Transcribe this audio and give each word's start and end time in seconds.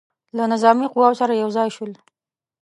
له 0.37 0.43
نظامي 0.53 0.87
قواوو 0.93 1.19
سره 1.21 1.33
یو 1.41 1.49
ځای 1.57 1.69
شول. 1.75 1.91